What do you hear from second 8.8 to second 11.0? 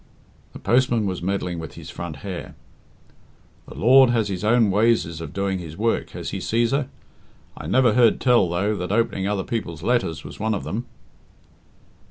opening other people's letters was one of them."